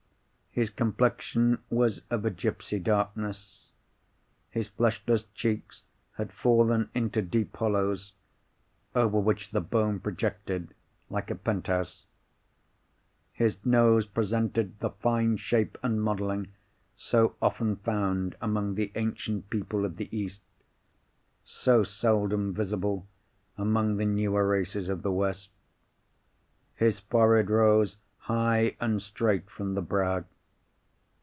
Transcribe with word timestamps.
His 0.53 0.69
complexion 0.69 1.59
was 1.69 2.01
of 2.09 2.25
a 2.25 2.29
gipsy 2.29 2.77
darkness; 2.77 3.71
his 4.49 4.67
fleshless 4.67 5.23
cheeks 5.33 5.83
had 6.17 6.33
fallen 6.33 6.89
into 6.93 7.21
deep 7.21 7.55
hollows, 7.55 8.11
over 8.93 9.17
which 9.17 9.51
the 9.51 9.61
bone 9.61 10.01
projected 10.01 10.73
like 11.09 11.31
a 11.31 11.35
penthouse. 11.35 12.03
His 13.31 13.65
nose 13.65 14.05
presented 14.05 14.77
the 14.81 14.89
fine 14.89 15.37
shape 15.37 15.77
and 15.81 16.03
modelling 16.03 16.51
so 16.97 17.33
often 17.41 17.77
found 17.77 18.35
among 18.41 18.75
the 18.75 18.91
ancient 18.95 19.49
people 19.49 19.85
of 19.85 19.95
the 19.95 20.09
East, 20.13 20.41
so 21.45 21.81
seldom 21.85 22.53
visible 22.53 23.07
among 23.57 23.95
the 23.95 24.05
newer 24.05 24.45
races 24.45 24.89
of 24.89 25.01
the 25.01 25.13
West. 25.13 25.47
His 26.75 26.99
forehead 26.99 27.49
rose 27.49 27.95
high 28.17 28.75
and 28.81 29.01
straight 29.01 29.49
from 29.49 29.75
the 29.75 29.81
brow. 29.81 30.25